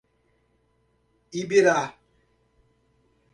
Ibirá 1.39 1.77